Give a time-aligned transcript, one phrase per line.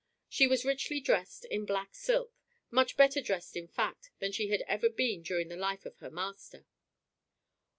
[0.27, 2.33] She was richly dressed in black silk,
[2.71, 6.09] much better dressed in fact than she had ever been during the life of her
[6.09, 6.65] master.